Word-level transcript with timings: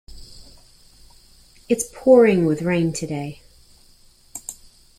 It's 1.69 1.87
pouring 1.93 2.47
with 2.47 2.63
rain 2.63 2.91
today. 2.91 3.43